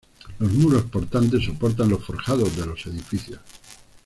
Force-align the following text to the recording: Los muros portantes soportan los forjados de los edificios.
Los 0.39 0.51
muros 0.53 0.85
portantes 0.85 1.45
soportan 1.45 1.87
los 1.89 2.03
forjados 2.03 2.57
de 2.57 2.65
los 2.65 2.87
edificios. 2.87 3.39